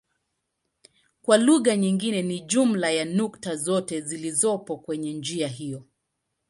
[1.21, 5.83] Kwa lugha nyingine ni jumla ya nukta zote zilizopo kwenye njia hiyo.